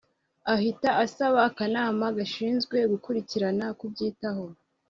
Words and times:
Ahita 0.53 0.89
asaba 1.03 1.39
Akanama 1.49 2.05
gashinzwe 2.17 2.77
gukurikirana 2.91 3.65
kubyitaho 3.79 4.45